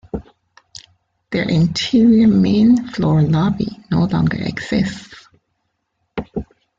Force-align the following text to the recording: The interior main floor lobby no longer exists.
The 1.29 1.47
interior 1.47 2.27
main 2.27 2.87
floor 2.87 3.21
lobby 3.21 3.83
no 3.91 4.05
longer 4.05 4.39
exists. 4.41 5.27